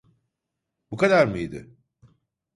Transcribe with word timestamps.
Bu 0.91 0.97
kadar 0.97 1.25
mıydı? 1.27 1.67